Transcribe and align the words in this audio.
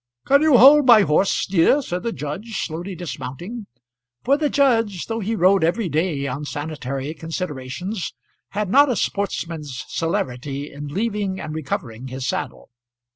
"Can 0.25 0.41
you 0.41 0.57
hold 0.57 0.87
my 0.87 1.01
horse, 1.01 1.45
dear," 1.45 1.79
said 1.83 2.01
the 2.01 2.11
judge, 2.11 2.57
slowly 2.65 2.95
dismounting; 2.95 3.67
for 4.23 4.35
the 4.35 4.49
judge, 4.49 5.05
though 5.05 5.19
he 5.19 5.35
rode 5.35 5.63
every 5.63 5.89
day 5.89 6.25
on 6.25 6.43
sanitary 6.43 7.13
considerations, 7.13 8.15
had 8.49 8.67
not 8.71 8.89
a 8.89 8.95
sportsman's 8.95 9.85
celerity 9.89 10.71
in 10.71 10.87
leaving 10.87 11.39
and 11.39 11.53
recovering 11.53 12.07
his 12.07 12.25
saddle. 12.25 12.71